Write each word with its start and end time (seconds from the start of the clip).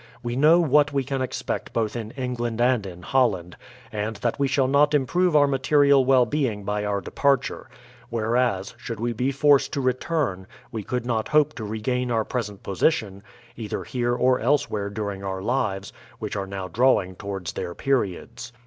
We 0.23 0.35
know 0.35 0.59
what 0.59 0.91
we 0.91 1.03
can 1.03 1.21
expect 1.21 1.73
both 1.73 1.95
in 1.95 2.09
England 2.17 2.59
and 2.59 2.87
in 2.87 3.03
Holland, 3.03 3.55
and 3.91 4.15
that 4.15 4.39
we 4.39 4.47
shall 4.47 4.67
not 4.67 4.95
improve 4.95 5.35
our 5.35 5.45
material 5.45 6.03
well 6.03 6.25
being 6.25 6.63
by 6.63 6.83
our 6.85 7.01
departure; 7.01 7.69
whereas, 8.09 8.73
should 8.77 8.99
we 8.99 9.13
be 9.13 9.31
forced 9.31 9.71
to 9.73 9.79
return, 9.81 10.47
we 10.71 10.81
could 10.81 11.05
not 11.05 11.27
hope 11.27 11.53
to 11.53 11.63
re 11.63 11.81
gain 11.81 12.09
our 12.09 12.25
present 12.25 12.63
position, 12.63 13.21
either 13.55 13.83
here 13.83 14.15
or 14.15 14.39
elsewhere 14.39 14.89
during 14.89 15.23
our 15.23 15.39
lives, 15.43 15.93
which 16.17 16.35
are 16.35 16.47
now 16.47 16.67
drawing 16.67 17.15
towards 17.15 17.53
their 17.53 17.75
periods. 17.75 18.51